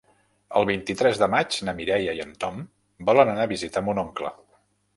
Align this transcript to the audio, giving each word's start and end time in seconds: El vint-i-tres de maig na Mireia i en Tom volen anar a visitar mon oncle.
El 0.59 0.63
vint-i-tres 0.69 1.19
de 1.23 1.27
maig 1.33 1.57
na 1.67 1.75
Mireia 1.81 2.17
i 2.19 2.23
en 2.25 2.33
Tom 2.45 2.59
volen 3.11 3.33
anar 3.35 3.47
a 3.49 3.53
visitar 3.55 3.87
mon 3.91 4.05
oncle. 4.07 4.37